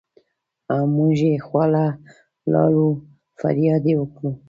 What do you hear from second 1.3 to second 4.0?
خواله لاړو فرياد يې